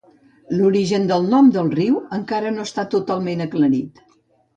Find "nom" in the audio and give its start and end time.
1.33-1.51